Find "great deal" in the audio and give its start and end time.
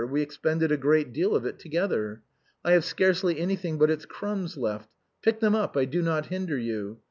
0.77-1.35